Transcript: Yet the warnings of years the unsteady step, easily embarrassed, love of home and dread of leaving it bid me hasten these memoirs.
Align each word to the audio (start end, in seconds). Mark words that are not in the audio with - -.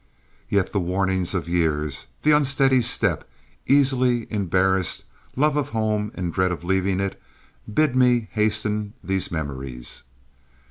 Yet 0.49 0.71
the 0.71 0.79
warnings 0.79 1.35
of 1.35 1.47
years 1.47 2.07
the 2.23 2.31
unsteady 2.31 2.81
step, 2.81 3.29
easily 3.67 4.25
embarrassed, 4.33 5.03
love 5.35 5.55
of 5.55 5.69
home 5.69 6.11
and 6.15 6.33
dread 6.33 6.51
of 6.51 6.63
leaving 6.63 6.99
it 6.99 7.21
bid 7.71 7.95
me 7.95 8.27
hasten 8.31 8.93
these 9.03 9.31
memoirs. 9.31 10.01